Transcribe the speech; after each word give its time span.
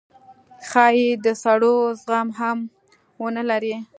ښايي 0.69 1.09
د 1.25 1.27
سړو 1.43 1.75
زغم 2.01 2.27
هم 2.39 2.57
ونه 3.21 3.41
لرئ 3.49 3.75